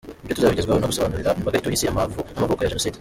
Ibyo 0.23 0.33
tuzabigezwaho 0.35 0.79
no 0.79 0.89
gusobanurira 0.91 1.37
imbaga 1.37 1.57
ituye 1.57 1.75
Isi 1.77 1.85
amavu 1.91 2.19
n’amavuko 2.31 2.61
ya 2.61 2.71
Jenoside. 2.71 2.97